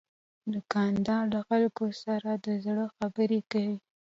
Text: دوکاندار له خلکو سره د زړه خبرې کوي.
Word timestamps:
دوکاندار 0.53 1.23
له 1.33 1.39
خلکو 1.47 1.85
سره 2.03 2.29
د 2.45 2.47
زړه 2.65 2.85
خبرې 2.95 3.39
کوي. 3.51 3.77